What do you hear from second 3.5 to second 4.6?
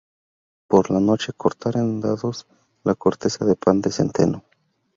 pan de centeno.